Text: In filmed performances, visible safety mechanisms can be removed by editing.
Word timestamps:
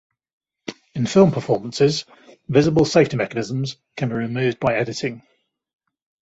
In 0.95 1.05
filmed 1.05 1.33
performances, 1.33 2.05
visible 2.49 2.85
safety 2.85 3.17
mechanisms 3.17 3.77
can 3.95 4.09
be 4.09 4.15
removed 4.15 4.59
by 4.59 4.73
editing. 4.73 5.21